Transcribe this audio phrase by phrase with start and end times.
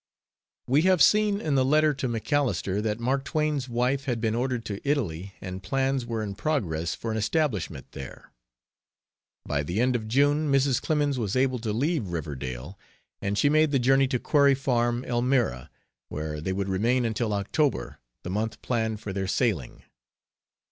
[0.65, 4.65] We have seen in the letter to MacAlister that Mark Twain's wife had been ordered
[4.65, 8.31] to Italy and plans were in progress for an establishment there.
[9.45, 10.81] By the end of June Mrs.
[10.81, 12.79] Clemens was able to leave Riverdale,
[13.21, 15.69] and she made the journey to Quarry Farm, Elmira,
[16.09, 19.83] where they would remain until October, the month planned for their sailing.